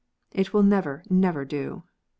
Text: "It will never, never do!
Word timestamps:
"It 0.31 0.51
will 0.51 0.63
never, 0.63 1.03
never 1.11 1.45
do! 1.45 1.83